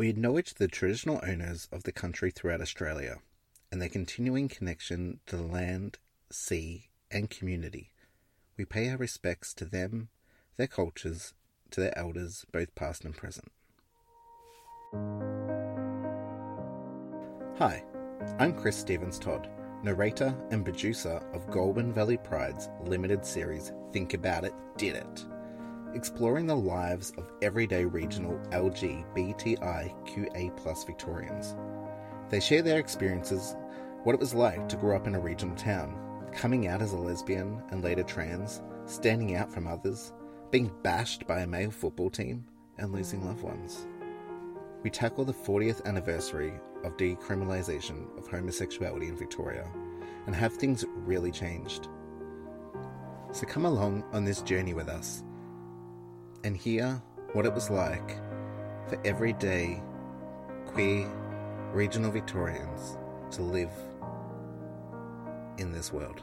[0.00, 3.18] We acknowledge the traditional owners of the country throughout Australia
[3.70, 5.98] and their continuing connection to the land,
[6.30, 7.92] sea, and community.
[8.56, 10.08] We pay our respects to them,
[10.56, 11.34] their cultures,
[11.72, 13.52] to their elders, both past and present.
[17.58, 17.84] Hi,
[18.38, 19.50] I'm Cris Stevens-Todd,
[19.82, 25.26] narrator and producer of Goulburn Valley Pride's limited series Think About It, Did It,
[25.94, 29.86] exploring the lives of everyday regional LGBTIQA
[30.86, 31.56] Victorians.
[32.28, 33.56] They share their experiences,
[34.04, 35.96] what it was like to grow up in a regional town,
[36.32, 40.12] coming out as a lesbian and later trans, standing out from others,
[40.50, 42.44] being bashed by a male football team,
[42.78, 43.86] and losing loved ones.
[44.82, 46.54] We tackle the 40th anniversary
[46.84, 49.68] of decriminalisation of homosexuality in Victoria
[50.26, 51.88] and have things really changed.
[53.32, 55.22] So come along on this journey with us
[56.44, 58.16] and hear what it was like
[58.88, 59.82] for everyday
[60.66, 61.08] queer
[61.72, 62.98] regional Victorians
[63.30, 63.70] to live
[65.58, 66.22] in this world.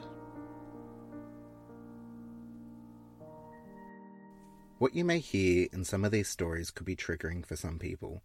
[4.78, 8.22] What you may hear in some of these stories could be triggering for some people.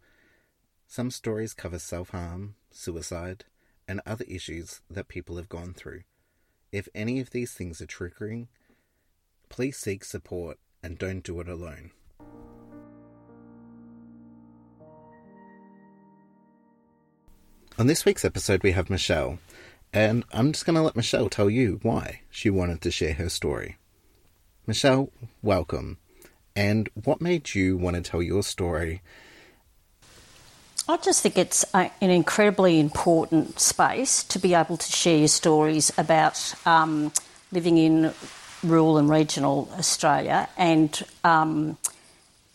[0.88, 3.45] Some stories cover self harm, suicide,
[3.88, 6.03] and other issues that people have gone through.
[6.72, 8.47] If any of these things are triggering,
[9.50, 11.91] please seek support and don't do it alone.
[17.79, 19.39] On this week's episode, we have Michelle,
[19.91, 23.29] and I'm just going to let Michelle tell you why she wanted to share her
[23.29, 23.77] story.
[24.67, 25.09] Michelle,
[25.41, 25.97] welcome.
[26.55, 29.01] And what made you want to tell your story?
[30.87, 35.27] I just think it's a, an incredibly important space to be able to share your
[35.29, 37.11] stories about um,
[37.51, 38.13] living in
[38.64, 41.78] rural and regional Australia and um,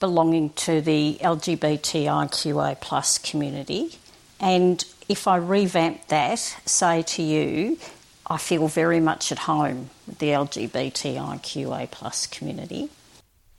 [0.01, 3.99] belonging to the LGBTIQA plus community.
[4.41, 7.79] And if I revamp that, say to you,
[8.27, 12.91] I feel very much at home with the LGBTIQA plus community.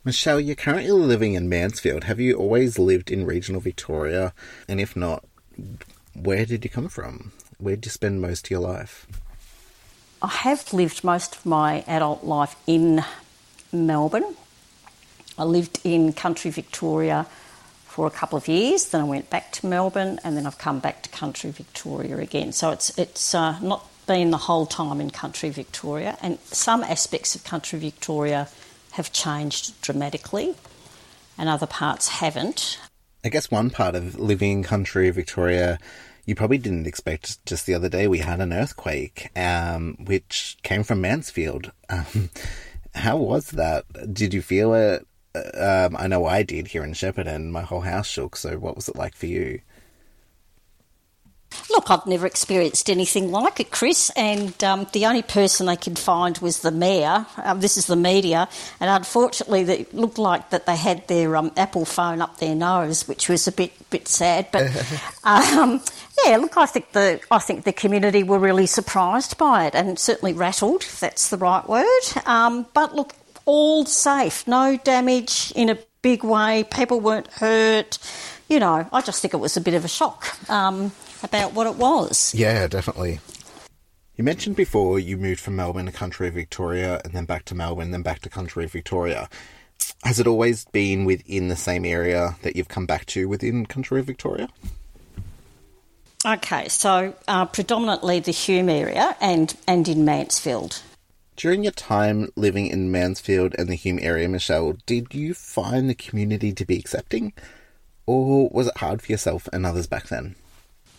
[0.06, 2.06] Michelle, you're currently living in Mansfield.
[2.06, 4.34] Have you always lived in regional Victoria?
[4.68, 5.26] And if not,
[6.14, 7.32] where did you come from?
[7.58, 9.06] Where did you spend most of your life?
[10.22, 13.04] I have lived most of my adult life in
[13.72, 14.36] Melbourne.
[15.38, 17.26] I lived in country Victoria
[17.86, 20.80] for a couple of years, then I went back to Melbourne, and then I've come
[20.80, 22.52] back to country Victoria again.
[22.52, 27.36] So it's it's uh, not been the whole time in country Victoria, and some aspects
[27.36, 28.50] of country Victoria
[28.92, 30.56] have changed dramatically,
[31.38, 32.78] and other parts haven't.
[33.24, 35.80] I guess one part of living in country Victoria
[36.30, 40.84] you probably didn't expect just the other day we had an earthquake, um, which came
[40.84, 41.72] from Mansfield.
[41.92, 42.30] Um,
[42.94, 43.84] how was that?
[44.14, 45.08] Did you feel it?
[45.56, 47.50] Um, I know I did here in Shepparton.
[47.50, 48.36] My whole house shook.
[48.36, 49.62] So, what was it like for you?
[51.72, 55.98] Look, I've never experienced anything like it, Cris, and um, the only person they could
[55.98, 57.26] find was the mayor.
[57.38, 58.48] Um, this is the media,
[58.80, 63.08] and unfortunately, it looked like that they had their um, Apple phone up their nose,
[63.08, 64.50] which was a bit bit sad.
[64.52, 64.70] But
[65.24, 65.82] um,
[66.26, 69.98] yeah, look, I think the I think the community were really surprised by it, and
[69.98, 72.02] certainly rattled, if that's the right word.
[72.26, 73.14] Um, but look,
[73.46, 76.66] all safe, no damage in a big way.
[76.72, 77.98] People weren't hurt.
[78.48, 80.26] You know, I just think it was a bit of a shock.
[80.50, 80.92] Um,
[81.24, 82.34] about what it was.
[82.34, 83.20] Yeah, definitely.
[84.16, 87.92] You mentioned before you moved from Melbourne to country Victoria and then back to Melbourne,
[87.92, 89.30] then back to country Victoria.
[90.04, 94.02] Has it always been within the same area that you've come back to within country
[94.02, 94.50] Victoria?
[96.26, 100.82] Okay, so uh, predominantly the Hume area and, and in Mansfield.
[101.38, 105.96] During your time living in Mansfield and the Hume area, Michelle, did you find the
[105.96, 107.32] community to be accepting?
[108.06, 110.36] Or was it hard for yourself and others back then?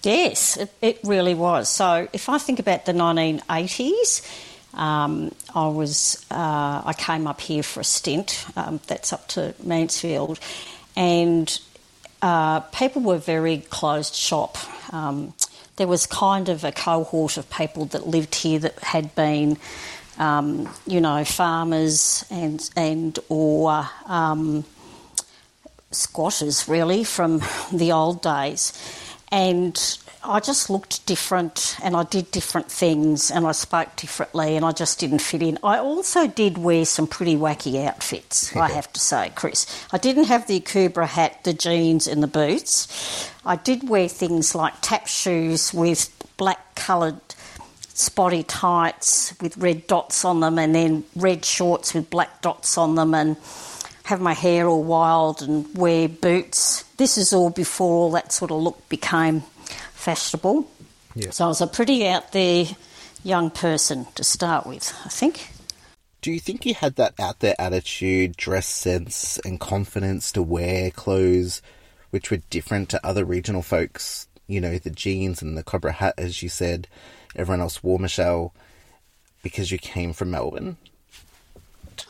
[0.03, 1.69] Yes, it, it really was.
[1.69, 4.27] So if I think about the 1980s,
[4.73, 8.47] um, I was uh, I came up here for a stint.
[8.57, 10.39] Um, that's up to Mansfield,
[10.97, 11.61] and
[12.23, 14.57] uh, people were very closed shop.
[14.93, 15.35] Um,
[15.77, 19.57] there was kind of a cohort of people that lived here that had been,
[20.19, 24.65] um, you know, farmers and and or um,
[25.91, 27.41] squatters really from
[27.73, 28.73] the old days
[29.31, 34.65] and I just looked different and I did different things and I spoke differently and
[34.67, 35.59] I just didn't fit in.
[35.63, 39.67] I also did wear some pretty wacky outfits, I have to say, Cris.
[39.93, 43.31] I didn't have the Akubra hat, the jeans, and the boots.
[43.47, 47.21] I did wear things like tap shoes with black coloured
[47.95, 52.95] spotty tights with red dots on them and then red shorts with black dots on
[52.95, 53.37] them and
[54.05, 56.83] have my hair all wild and wear boots.
[56.97, 59.43] This is all before all that sort of look became
[60.01, 60.69] fashionable.
[61.15, 61.31] Yeah.
[61.31, 62.67] So I was a pretty out there
[63.23, 65.51] young person to start with, I think.
[66.23, 70.91] Do you think you had that out there attitude, dress sense, and confidence to wear
[70.91, 71.63] clothes
[72.11, 74.27] which were different to other regional folks?
[74.47, 76.89] You know, the jeans and the Akubra hat, as you said,
[77.37, 78.53] everyone else wore Michelle
[79.43, 80.77] because you came from Melbourne?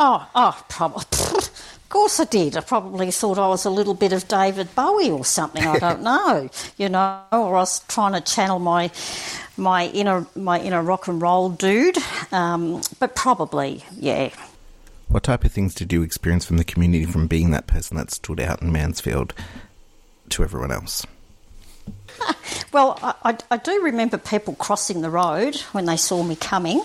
[0.02, 1.02] Oh, oh, probably.
[1.02, 2.56] Of course I did.
[2.56, 5.62] I probably thought I was a little bit of David Bowie or something.
[5.62, 6.48] I don't know,
[6.78, 8.90] you know, or I was trying to channel my
[9.58, 11.98] my inner my inner rock and roll dude.
[12.32, 14.30] Um, but probably, yeah.
[15.08, 18.10] What type of things did you experience from the community from being that person that
[18.10, 19.34] stood out in Mansfield
[20.30, 21.06] to everyone else?
[22.72, 26.80] Well, I, I, I do remember people crossing the road when they saw me coming.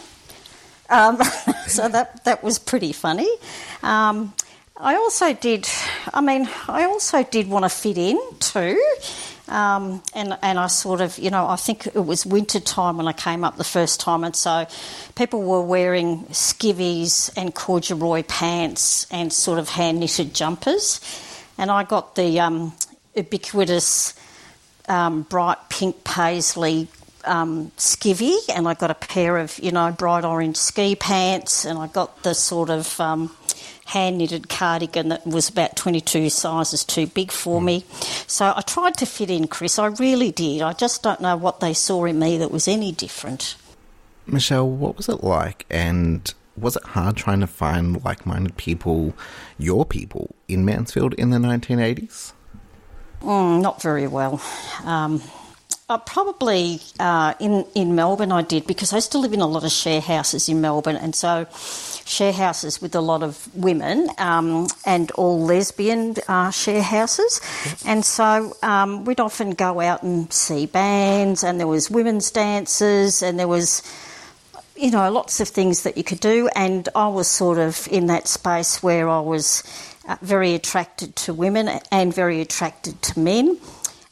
[0.89, 1.17] Um,
[1.67, 3.29] so that that was pretty funny.
[3.83, 4.33] Um,
[4.77, 5.67] I also did.
[6.13, 8.83] I mean, I also did want to fit in too.
[9.47, 13.07] Um, and and I sort of, you know, I think it was winter time when
[13.07, 14.65] I came up the first time, and so
[15.15, 20.99] people were wearing skivvies and corduroy pants and sort of hand knitted jumpers,
[21.57, 22.73] and I got the um,
[23.15, 24.15] ubiquitous
[24.87, 26.87] um, bright pink paisley
[27.25, 31.77] um, skivvy, and I got a pair of you know bright orange ski pants, and
[31.77, 33.35] I got the sort of um,
[33.85, 37.85] hand knitted cardigan that was about 22 sizes too big for me.
[38.27, 39.77] So I tried to fit in, Cris.
[39.77, 40.61] I really did.
[40.61, 43.55] I just don't know what they saw in me that was any different.
[44.27, 49.13] Michelle, what was it like, and was it hard trying to find like minded people,
[49.57, 52.33] your people, in Mansfield in the 1980s?
[53.21, 54.41] Mm, not very well.
[54.83, 55.21] Um,
[55.87, 59.47] uh, probably uh, in in Melbourne, I did because I used to live in a
[59.47, 61.45] lot of share houses in Melbourne, and so
[62.05, 67.39] share houses with a lot of women um, and all lesbian uh, share houses,
[67.85, 73.21] and so um, we'd often go out and see bands, and there was women's dances,
[73.21, 73.83] and there was
[74.75, 78.07] you know lots of things that you could do, and I was sort of in
[78.07, 79.61] that space where I was
[80.07, 83.59] uh, very attracted to women and very attracted to men.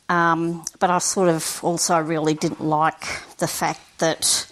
[0.10, 3.06] Um, but I sort of also really didn't like
[3.38, 4.52] the fact that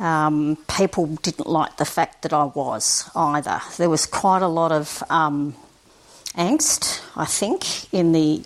[0.00, 3.60] um, people didn't like the fact that I was either.
[3.76, 5.54] There was quite a lot of um,
[6.34, 8.42] angst, I think, in the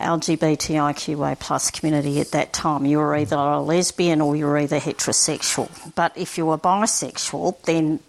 [0.00, 2.86] LGBTIQA plus community at that time.
[2.86, 5.68] You were either a lesbian or you were either heterosexual.
[5.94, 8.00] But if you were bisexual, then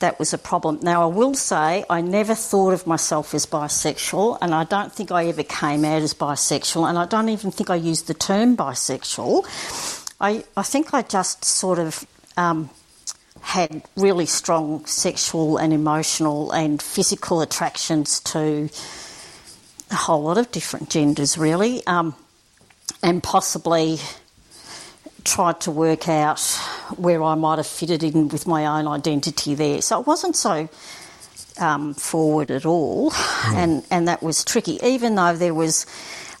[0.00, 0.80] that was a problem.
[0.82, 5.10] Now, I will say I never thought of myself as bisexual, and I don't think
[5.10, 8.56] I ever came out as bisexual, and I don't even think I used the term
[8.56, 9.46] bisexual.
[10.20, 12.70] I, I think I just sort of um,
[13.42, 18.68] had really strong sexual and emotional and physical attractions to
[19.92, 22.14] a whole lot of different genders, really, um,
[23.02, 23.98] and possibly
[25.24, 26.40] tried to work out
[26.96, 29.80] where I might have fitted in with my own identity there.
[29.80, 30.68] So it wasn't so
[31.60, 33.54] um, forward at all, mm.
[33.54, 34.78] and and that was tricky.
[34.82, 35.86] Even though there was.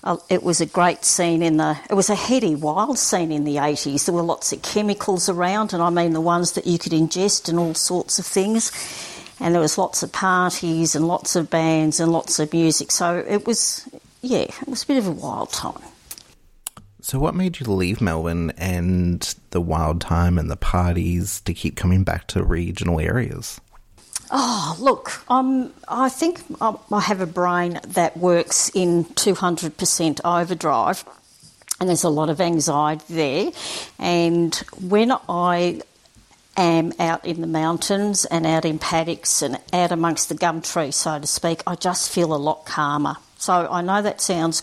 [0.04, 1.78] Uh, it was a great scene in the.
[1.88, 4.04] It was a heady, wild scene in the eighties.
[4.04, 7.48] There were lots of chemicals around, and I mean the ones that you could ingest
[7.48, 8.72] and all sorts of things
[9.42, 12.92] and there was lots of parties and lots of bands and lots of music.
[12.92, 13.88] So it was,
[14.22, 15.82] yeah, it was a bit of a wild time.
[17.00, 21.74] So, what made you leave Melbourne and the wild time and the parties to keep
[21.74, 23.60] coming back to regional areas?
[24.30, 31.04] Oh, look, um, I think I have a brain that works in 200% overdrive,
[31.80, 33.50] and there's a lot of anxiety there.
[33.98, 35.82] And when I
[36.56, 40.96] am out in the mountains and out in paddocks and out amongst the gum trees,
[40.96, 43.16] so to speak, I just feel a lot calmer.
[43.38, 44.62] So I know that sounds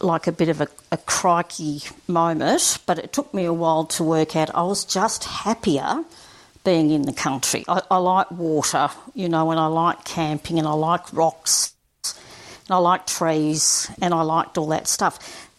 [0.00, 4.02] like a bit of a, a crikey moment, but it took me a while to
[4.02, 6.04] work out I was just happier
[6.64, 7.64] being in the country.
[7.68, 11.72] I, I like water, you know, and I like camping and I like rocks
[12.04, 15.50] and I like trees and I liked all that stuff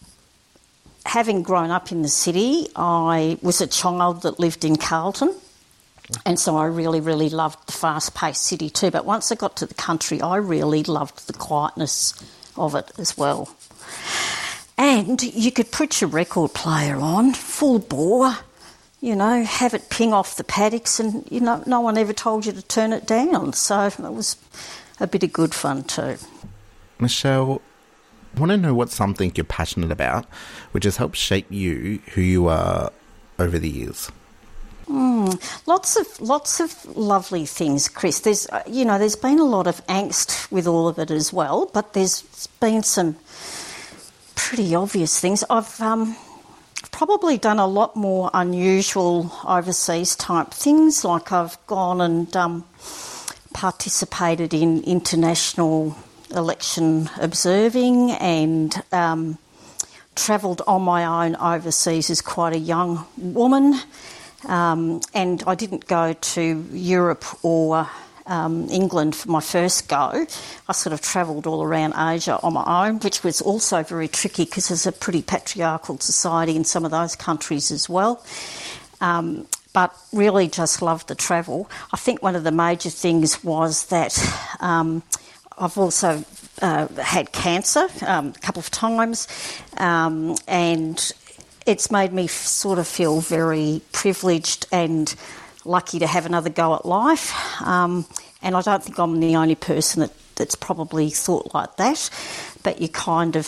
[1.06, 5.34] having grown up in the city, I was a child that lived in Carlton.
[6.26, 8.90] And so I really, really loved the fast paced city too.
[8.90, 12.12] But once I got to the country, I really loved the quietness
[12.56, 13.54] of it as well.
[14.76, 18.36] And you could put your record player on, full bore,
[19.00, 22.44] you know, have it ping off the paddocks, and you know, no one ever told
[22.44, 23.52] you to turn it down.
[23.52, 24.36] So it was
[24.98, 26.16] a bit of good fun too.
[26.98, 27.62] Michelle,
[28.34, 30.26] I want to know what's something you're passionate about,
[30.72, 32.90] which has helped shape you, who you are
[33.38, 34.10] over the years.
[34.86, 38.20] Mm, lots of lots of lovely things, Cris.
[38.20, 41.32] There's uh, you know there's been a lot of angst with all of it as
[41.32, 42.22] well, but there's
[42.60, 43.16] been some
[44.34, 45.42] pretty obvious things.
[45.48, 46.16] I've um,
[46.90, 52.64] probably done a lot more unusual overseas type things, like I've gone and um,
[53.54, 55.96] participated in international
[56.34, 59.38] election observing and um,
[60.14, 63.80] travelled on my own overseas as quite a young woman.
[64.46, 67.88] Um, and I didn't go to Europe or
[68.26, 70.26] um, England for my first go.
[70.68, 74.44] I sort of travelled all around Asia on my own, which was also very tricky
[74.44, 78.24] because there's a pretty patriarchal society in some of those countries as well.
[79.00, 81.68] Um, but really just loved the travel.
[81.92, 84.16] I think one of the major things was that
[84.60, 85.02] um,
[85.56, 86.24] I've also
[86.62, 89.28] uh, had cancer um, a couple of times,
[89.76, 91.12] um, and
[91.66, 95.14] it's made me sort of feel very privileged and
[95.64, 97.32] lucky to have another go at life.
[97.62, 98.04] Um,
[98.42, 102.10] and I don't think I'm the only person that, that's probably thought like that.
[102.62, 103.46] But you kind of,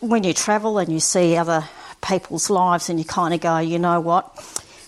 [0.00, 1.68] when you travel and you see other
[2.00, 4.24] people's lives, and you kind of go, you know what?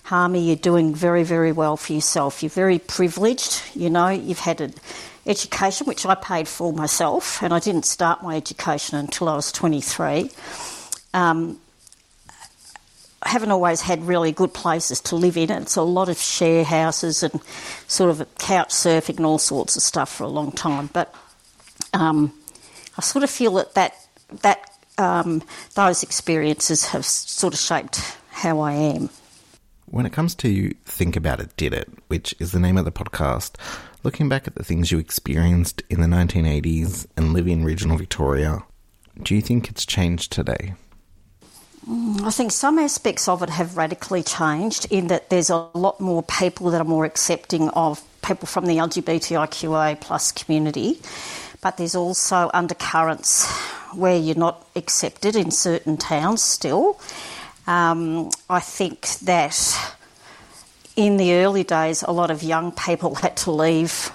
[0.05, 2.43] Harmy, you're doing very, very well for yourself.
[2.43, 3.63] You're very privileged.
[3.75, 4.75] You know, you've had an
[5.27, 9.53] education, which I paid for myself, and I didn't start my education until I was
[9.53, 10.31] 23.
[11.15, 11.59] Um,
[13.23, 15.51] I haven't always had really good places to live in.
[15.51, 17.41] It's a lot of share houses and
[17.89, 20.91] sort of couch surfing and all sorts of stuff for a long time.
[20.93, 21.13] But
[21.93, 22.33] um,
[22.97, 23.95] I sort of feel that that,
[24.43, 25.43] that um,
[25.75, 29.11] those experiences have sort of shaped how I am.
[29.87, 32.93] When it comes to Think About It, Did It, which is the name of the
[32.93, 33.55] podcast,
[34.07, 38.61] looking back at the things you experienced in the 1980s and living in regional Victoria,
[39.21, 40.75] do you think it's changed today?
[42.23, 46.23] I think some aspects of it have radically changed in that there's a lot more
[46.23, 51.01] people that are more accepting of people from the LGBTIQA plus community,
[51.61, 53.51] but there's also undercurrents
[53.93, 57.01] where you're not accepted in certain towns still.
[57.67, 59.96] Um, I think that
[60.97, 64.11] in the early days, a lot of young people had to leave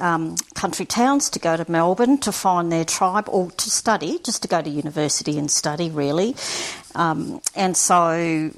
[0.00, 4.42] um, country towns to go to Melbourne to find their tribe or to study, just
[4.42, 6.34] to go to university and study, really.
[6.94, 8.50] Um, and so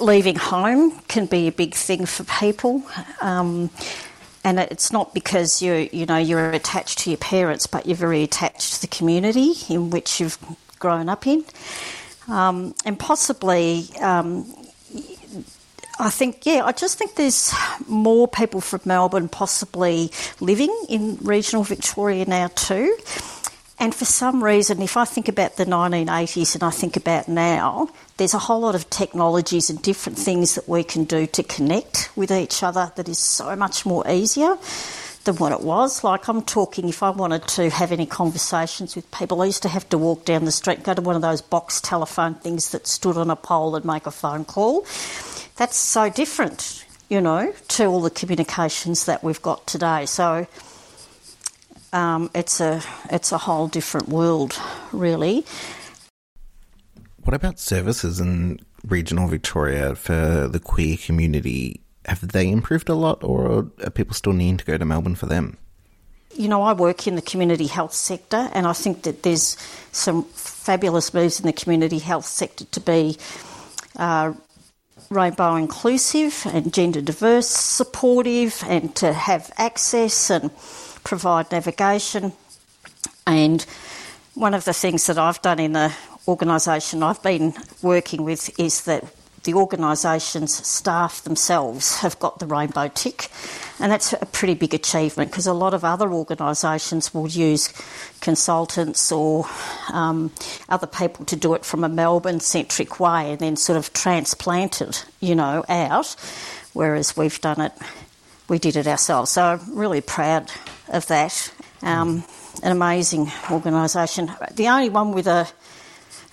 [0.00, 2.82] leaving home can be a big thing for people.
[3.20, 3.70] Um,
[4.42, 8.22] and it's not because you you know you're attached to your parents, but you're very
[8.22, 10.38] attached to the community in which you've
[10.78, 11.44] grown up in,
[12.26, 14.46] um, and possibly um,
[16.00, 17.52] I think, yeah, I just think there's
[17.86, 22.96] more people from Melbourne possibly living in regional Victoria now too.
[23.78, 27.90] And for some reason, if I think about the 1980s and I think about now,
[28.16, 32.10] there's a whole lot of technologies and different things that we can do to connect
[32.16, 34.56] with each other that is so much more easier
[35.24, 36.02] than what it was.
[36.02, 39.68] Like I'm talking, if I wanted to have any conversations with people, I used to
[39.68, 42.86] have to walk down the street, go to one of those box telephone things that
[42.86, 44.86] stood on a pole and make a phone call
[45.60, 50.06] that's so different, you know, to all the communications that we've got today.
[50.06, 50.46] So
[51.92, 54.58] um, it's a it's a whole different world,
[54.90, 55.44] really.
[57.24, 61.82] What about services in regional Victoria for the queer community?
[62.06, 65.26] Have they improved a lot, or are people still needing to go to Melbourne for
[65.26, 65.58] them?
[66.34, 69.58] You know, I work in the community health sector, and I think that there's
[69.92, 73.18] some fabulous moves in the community health sector to be
[73.96, 74.32] uh,
[75.08, 80.50] rainbow inclusive and gender diverse, supportive, and to have access and
[81.04, 82.32] provide navigation.
[83.26, 83.64] And
[84.34, 85.92] one of the things that I've done in the
[86.28, 89.04] organisation I've been working with is that
[89.44, 93.30] the organisation's staff themselves have got the rainbow tick,
[93.78, 97.72] and that's a pretty big achievement because a lot of other organisations will use
[98.20, 99.46] consultants or
[99.92, 100.30] um,
[100.68, 104.82] other people to do it from a Melbourne centric way and then sort of transplant
[104.82, 106.14] it, you know, out,
[106.74, 107.72] whereas we've done it,
[108.48, 109.30] we did it ourselves.
[109.30, 110.50] So I'm really proud
[110.88, 111.52] of that.
[111.82, 112.24] Um,
[112.62, 114.30] an amazing organisation.
[114.52, 115.48] The only one with a,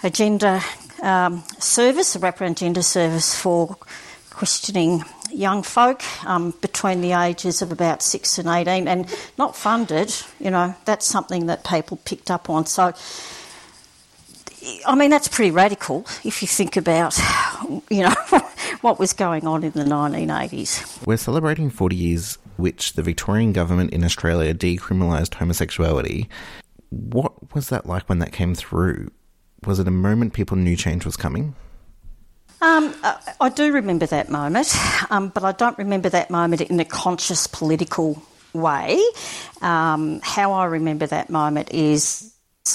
[0.03, 0.61] a gender
[1.01, 3.77] um, service, a wraparound gender service for
[4.29, 10.13] questioning young folk um, between the ages of about 6 and 18 and not funded,
[10.39, 12.65] you know, that's something that people picked up on.
[12.65, 12.93] So,
[14.85, 17.17] I mean, that's pretty radical if you think about,
[17.89, 18.15] you know,
[18.81, 21.05] what was going on in the 1980s.
[21.05, 26.27] We're celebrating 40 years which the Victorian government in Australia decriminalised homosexuality.
[26.89, 29.11] What was that like when that came through?
[29.65, 31.55] Was it a moment people knew change was coming?
[32.61, 34.75] Um, uh, I do remember that moment,
[35.09, 38.21] um, but I don't remember that moment in a conscious political
[38.53, 39.01] way.
[39.61, 42.33] Um, how I remember that moment is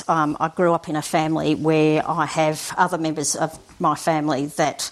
[0.08, 4.46] um, I grew up in a family where I have other members of my family
[4.46, 4.90] that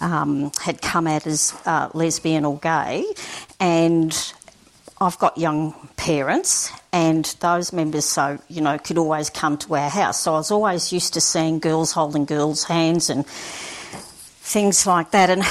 [0.00, 3.04] um, had come out as uh, lesbian or gay,
[3.58, 4.12] and
[5.02, 9.88] I've got young parents, and those members, so you know, could always come to our
[9.88, 10.20] house.
[10.20, 15.30] So I was always used to seeing girls holding girls' hands and things like that.
[15.30, 15.42] And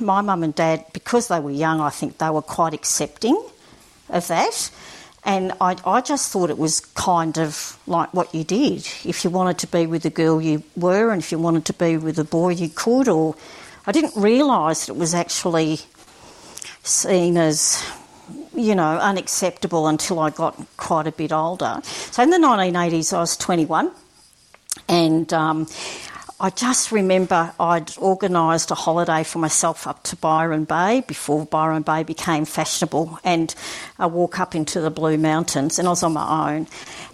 [0.00, 3.36] my mum and dad, because they were young, I think they were quite accepting
[4.08, 4.70] of that.
[5.24, 8.88] And I, I just thought it was kind of like what you did.
[9.04, 11.72] If you wanted to be with a girl, you were, and if you wanted to
[11.74, 13.08] be with a boy, you could.
[13.08, 13.34] Or
[13.86, 15.80] I didn't realise that it was actually
[16.82, 17.84] seen as,
[18.56, 21.80] you know, unacceptable until I got quite a bit older.
[21.84, 23.90] So in the 1980s, I was 21,
[24.88, 25.66] and um,
[26.38, 31.82] I just remember I'd organised a holiday for myself up to Byron Bay before Byron
[31.82, 33.54] Bay became fashionable, and
[33.98, 36.66] I walk up into the Blue Mountains, and I was on my own.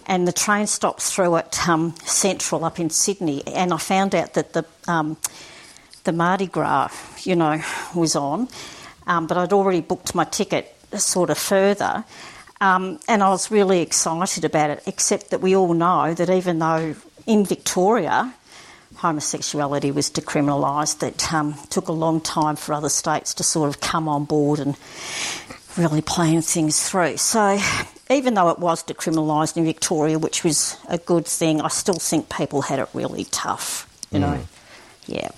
[0.05, 4.33] And the train stopped through at um, Central up in Sydney, and I found out
[4.33, 5.15] that the um,
[6.03, 6.91] the Mardi Gras,
[7.25, 7.61] you know,
[7.95, 8.49] was on,
[9.07, 12.03] um, but I'd already booked my ticket sort of further.
[12.61, 16.59] Um, and I was really excited about it, except that we all know that even
[16.59, 16.95] though
[17.25, 18.33] in Victoria
[18.95, 23.81] homosexuality was decriminalised, that um, took a long time for other states to sort of
[23.81, 24.77] come on board and
[25.77, 27.17] really plan things through.
[27.17, 27.59] So,
[28.09, 32.29] even though it was decriminalised in Victoria, which was a good thing, I still think
[32.29, 34.39] people had it really tough, you know.
[35.05, 35.31] Yeah.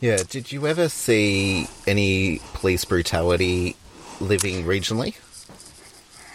[0.00, 0.18] Yeah.
[0.28, 3.76] Did you ever see any police brutality
[4.20, 5.14] living regionally?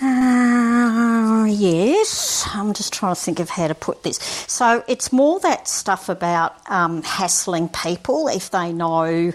[0.01, 4.17] Uh, yes, I'm just trying to think of how to put this.
[4.47, 9.31] So it's more that stuff about um, hassling people if they know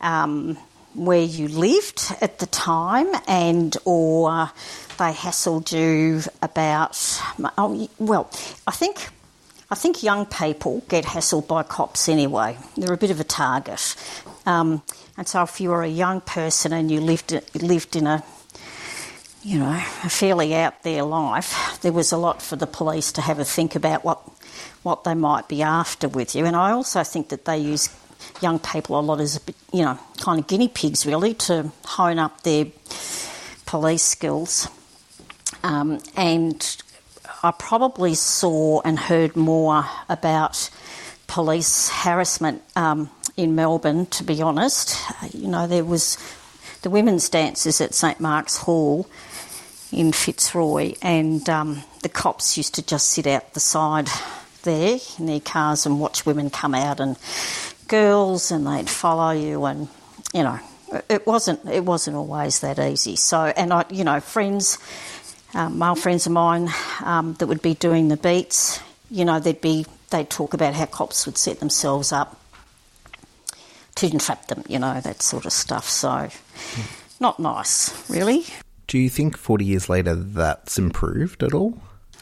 [0.00, 0.56] um,
[0.94, 4.50] where you lived at the time, and or
[4.98, 6.96] they hassled you about.
[7.56, 8.30] Oh, well,
[8.66, 9.08] I think.
[9.70, 12.56] I think young people get hassled by cops anyway.
[12.78, 13.96] They're a bit of a target,
[14.46, 14.80] um,
[15.18, 18.24] and so if you were a young person and you lived lived in a
[19.42, 19.70] you know,
[20.04, 23.44] a fairly out there life, there was a lot for the police to have a
[23.44, 24.20] think about what
[24.82, 26.44] what they might be after with you.
[26.44, 27.88] And I also think that they use
[28.40, 29.40] young people a lot as
[29.72, 32.66] you know, kind of guinea pigs really to hone up their
[33.66, 34.68] police skills.
[35.62, 36.82] Um, and
[37.42, 40.70] I probably saw and heard more about
[41.26, 44.96] police harassment um, in Melbourne, to be honest.
[45.32, 46.18] You know, there was
[46.82, 49.06] the women's dances at St Mark's Hall
[49.92, 54.08] in Fitzroy, and um, the cops used to just sit out the side
[54.64, 57.16] there in their cars and watch women come out and
[57.86, 59.88] girls, and they'd follow you, and
[60.34, 60.58] you know,
[61.08, 63.14] it wasn't it wasn't always that easy.
[63.14, 64.78] So, and I, you know, friends,
[65.54, 66.70] um, male friends of mine
[67.04, 68.80] um, that would be doing the beats,
[69.12, 72.38] you know, they'd be they'd talk about how cops would set themselves up
[73.98, 75.88] to entrap them, you know, that sort of stuff.
[75.88, 76.28] So,
[77.20, 78.44] not nice, really.
[78.86, 81.78] Do you think 40 years later that's improved at all?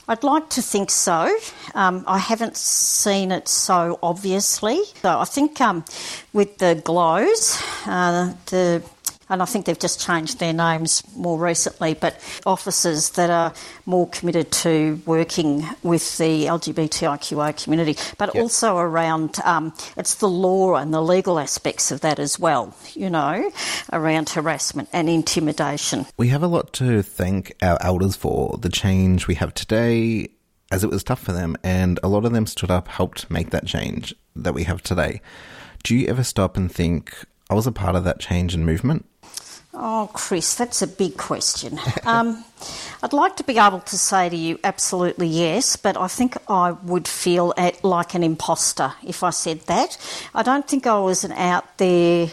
[0.08, 1.36] I'd like to think so.
[1.74, 4.80] Um, I haven't seen it so obviously.
[5.02, 5.84] So I think um,
[6.32, 8.82] with the GLLOs, uh, the
[9.28, 13.52] and I think they've just changed their names more recently, but officers that are
[13.84, 18.42] more committed to working with the LGBTIQA community, but yep.
[18.42, 23.10] also around um, it's the law and the legal aspects of that as well, you
[23.10, 23.50] know,
[23.92, 26.06] around harassment and intimidation.
[26.16, 30.30] We have a lot to thank our elders for the change we have today.
[30.72, 33.50] As it was tough for them, and a lot of them stood up, helped make
[33.50, 35.20] that change that we have today.
[35.84, 37.14] Do you ever stop and think,
[37.48, 39.06] I was a part of that change and movement?
[39.78, 41.78] Oh, Cris, that's a big question.
[42.06, 42.44] Um,
[43.02, 46.70] I'd like to be able to say to you absolutely yes, but I think I
[46.70, 49.98] would feel at, like an imposter if I said that.
[50.32, 52.28] I don't think I was an out there,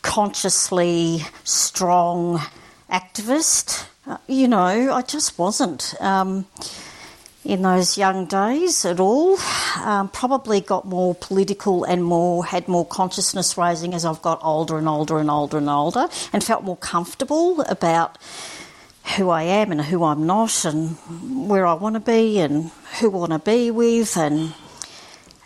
[0.00, 2.40] consciously strong
[2.90, 3.86] activist.
[4.06, 5.94] Uh, you know, I just wasn't.
[6.00, 6.46] Um,
[7.48, 9.38] in those young days at all.
[9.78, 14.76] Um, probably got more political and more had more consciousness raising as I've got older
[14.76, 18.18] and older and older and older, and felt more comfortable about
[19.16, 20.98] who I am and who I'm not, and
[21.48, 24.52] where I want to be and who I want to be with, and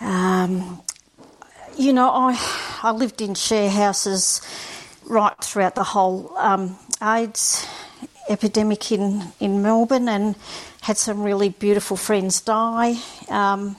[0.00, 0.82] um,
[1.78, 2.36] you know, I
[2.82, 4.42] I lived in share houses
[5.04, 7.64] right throughout the whole um, AIDS
[8.28, 10.34] epidemic in in Melbourne, and
[10.82, 12.96] had some really beautiful friends die.
[13.28, 13.76] Um,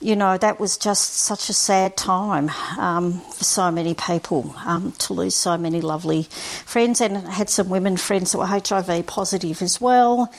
[0.00, 4.92] you know, that was just such a sad time um, for so many people um,
[4.92, 6.22] to lose so many lovely
[6.64, 7.00] friends.
[7.00, 10.32] And I had some women friends that were HIV positive as well.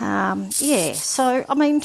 [0.00, 1.82] Um, yeah, so I mean,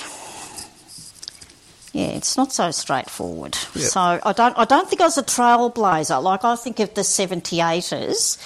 [1.91, 3.57] yeah, it's not so straightforward.
[3.75, 3.87] Yeah.
[3.87, 6.21] So I don't, I don't think I was a trailblazer.
[6.21, 8.37] Like I think of the 78ers,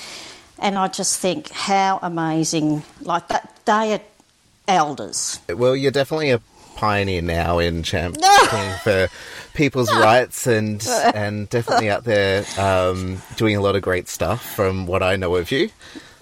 [0.58, 2.84] and I just think how amazing.
[3.02, 4.02] Like that, they are
[4.68, 5.40] elders.
[5.50, 6.42] Well, you're definitely a
[6.76, 9.08] pioneer now in championing for
[9.54, 14.88] people's rights and and definitely out there um, doing a lot of great stuff from
[14.88, 15.70] what I know of you.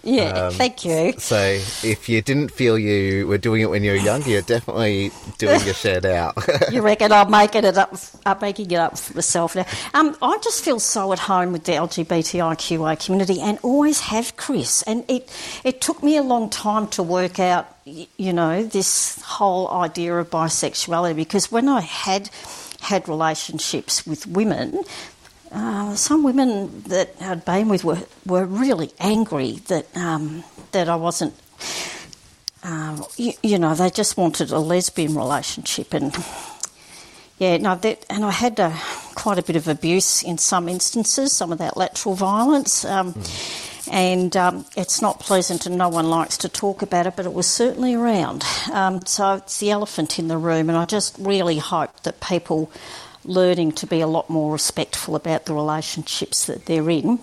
[0.04, 1.14] Yeah, Um, thank you.
[1.20, 1.38] So
[1.84, 5.62] if you didn't feel you were doing it when you were younger, you're definitely doing
[5.64, 6.34] your share now.
[6.72, 7.94] You reckon I'm making it up?
[8.26, 9.66] I'm making it up for myself now.
[9.94, 14.82] Um, I just feel so at home with the LGBTIQA community, and always have, Cris.
[14.84, 15.30] And it
[15.64, 20.30] it took me a long time to work out, you know, this whole idea of
[20.30, 22.30] bisexuality because when I had
[22.82, 24.84] had relationships with women.
[25.52, 30.96] Uh, some women that I'd been with were, were really angry that um, that I
[30.96, 31.34] wasn't
[32.64, 36.16] um, you, you know, they just wanted a lesbian relationship, and
[37.40, 38.76] yeah, no, that, and I had uh,
[39.16, 43.20] quite a bit of abuse in some instances, some of that lateral violence, um,
[43.92, 47.34] and um, it's not pleasant, and no one likes to talk about it, but it
[47.34, 48.44] was certainly around.
[48.72, 52.72] Um, so it's the elephant in the room, and I just really hope that people
[53.24, 57.20] learning to be a lot more respectful about the relationships that they're in,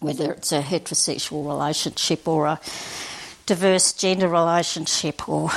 [0.00, 2.60] whether it's a heterosexual relationship or a
[3.46, 5.50] diverse gender relationship, or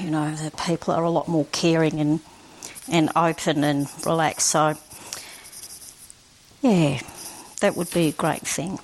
[0.00, 2.20] you know, that people are a lot more caring and
[2.88, 4.46] and open and relaxed.
[4.46, 4.74] So,
[6.62, 7.00] yeah,
[7.60, 8.78] that would be a great thing.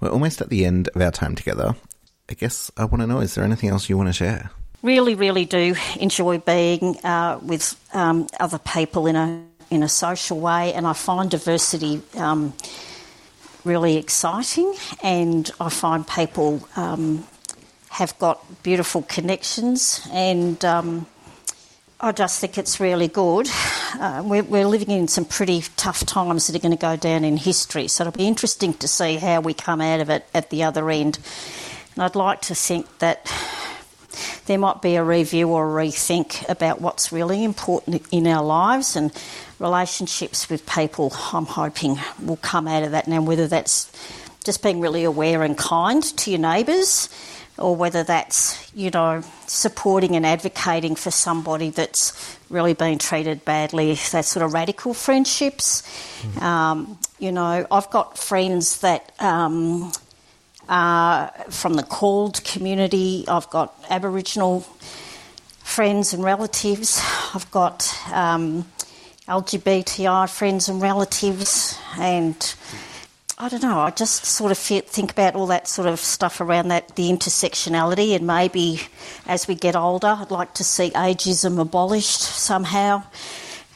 [0.00, 1.74] we're almost at the end of our time together.
[2.30, 4.50] I guess I want to know: is there anything else you want to share?
[4.82, 10.38] Really, really do enjoy being uh, with um, other people in a in a social
[10.38, 12.02] way, and I find diversity.
[12.16, 12.52] Um,
[13.64, 17.26] really exciting, and I find people um,
[17.90, 21.06] have got beautiful connections, and um,
[22.00, 23.48] I just think it's really good.
[23.94, 27.24] Uh, we're, we're living in some pretty tough times that are going to go down
[27.24, 30.50] in history, so it'll be interesting to see how we come out of it at
[30.50, 31.18] the other end.
[31.94, 33.30] And I'd like to think that
[34.46, 38.96] there might be a review or a rethink about what's really important in our lives
[38.96, 39.12] and
[39.62, 41.12] relationships with people.
[41.32, 43.90] I'm hoping will come out of that now, whether that's
[44.44, 47.08] just being really aware and kind to your neighbours,
[47.56, 53.94] or whether that's you know supporting and advocating for somebody that's really been treated badly.
[54.10, 55.82] That sort of radical friendships.
[56.42, 59.12] Um, you know, I've got friends that.
[59.18, 59.92] Um,
[60.68, 63.24] uh, from the called community.
[63.26, 64.60] I've got Aboriginal
[65.58, 67.02] friends and relatives.
[67.34, 68.64] I've got um,
[69.28, 72.54] LGBTI friends and relatives, and
[73.38, 73.78] I don't know.
[73.78, 78.16] I just sort of think about all that sort of stuff around that, the intersectionality,
[78.16, 78.80] and maybe
[79.26, 83.04] as we get older, I'd like to see ageism abolished somehow,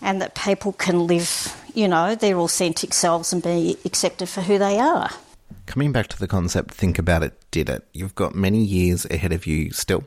[0.03, 4.59] and that people can live, you know, their authentic selves and be accepted for who
[4.59, 5.11] they are.
[5.67, 7.87] Coming back to the concept, think about it, did it.
[7.93, 10.05] You've got many years ahead of you still.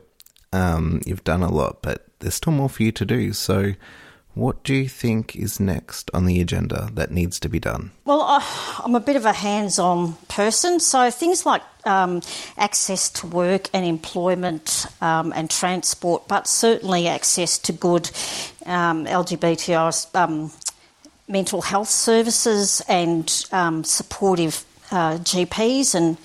[0.52, 3.32] Um, you've done a lot, but there's still more for you to do.
[3.32, 3.72] So,
[4.34, 7.90] what do you think is next on the agenda that needs to be done?
[8.04, 12.22] Well, I, I'm a bit of a hands on person, so things like um,
[12.56, 18.10] access to work and employment um, and transport, but certainly access to good
[18.66, 20.52] um, LGBTI um,
[21.28, 26.16] mental health services and um, supportive uh, GPs and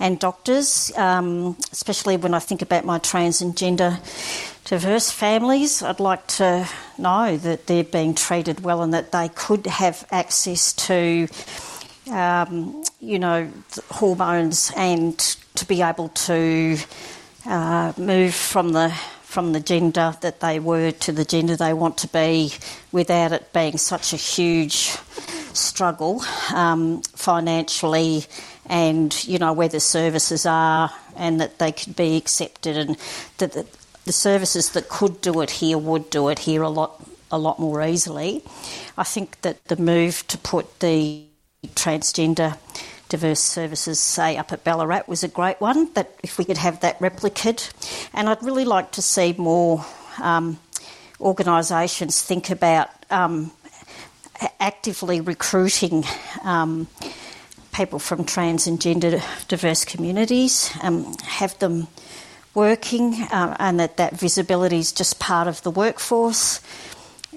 [0.00, 3.98] and doctors, um, especially when I think about my trans and gender
[4.68, 5.82] diverse families.
[5.82, 10.74] I'd like to know that they're being treated well and that they could have access
[10.74, 11.26] to,
[12.12, 13.50] um, you know,
[13.90, 15.18] hormones and
[15.54, 16.76] to be able to
[17.46, 18.90] uh, move from the
[19.22, 22.50] from the gender that they were to the gender they want to be
[22.92, 24.96] without it being such a huge
[25.52, 26.22] struggle
[26.54, 28.24] um, financially
[28.66, 32.96] and you know where the services are and that they could be accepted and
[33.36, 33.66] that the,
[34.08, 37.58] the services that could do it here would do it here a lot a lot
[37.58, 38.42] more easily.
[38.96, 41.26] I think that the move to put the
[41.74, 42.56] transgender
[43.10, 45.92] diverse services, say up at Ballarat, was a great one.
[45.92, 47.70] That if we could have that replicated,
[48.14, 49.84] and I'd really like to see more
[50.22, 50.58] um,
[51.20, 53.52] organisations think about um,
[54.58, 56.04] actively recruiting.
[56.44, 56.88] Um,
[57.74, 61.86] people from trans and gender diverse communities, um, have them
[62.58, 66.60] working, uh, and that that visibility is just part of the workforce.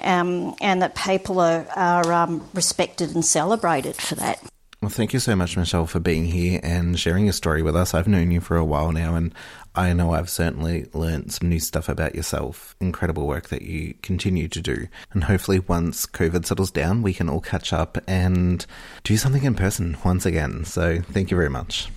[0.01, 4.41] um, and that people are, are um, respected and celebrated for that.
[4.81, 7.93] Well, thank you so much, Michelle, for being here and sharing your story with us.
[7.93, 9.31] I've known you for a while now, and
[9.75, 12.75] I know I've certainly learned some new stuff about yourself.
[12.79, 14.88] Incredible work that you continue to do.
[15.13, 18.65] And hopefully, once COVID settles down, we can all catch up and
[19.03, 20.65] do something in person once again.
[20.65, 21.89] So, thank you very much.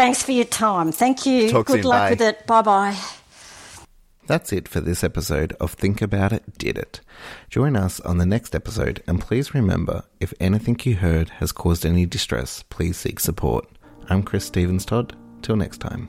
[0.00, 0.92] Thanks for your time.
[0.92, 1.50] Thank you.
[1.50, 1.90] Talk Good soon.
[1.90, 2.10] luck Bye.
[2.12, 2.46] with it.
[2.46, 2.96] Bye bye.
[4.26, 7.02] That's it for this episode of Think About It, Did It.
[7.50, 11.84] Join us on the next episode, and please remember if anything you heard has caused
[11.84, 13.66] any distress, please seek support.
[14.08, 15.14] I'm Cris Stevens-Todd.
[15.42, 16.08] Till next time.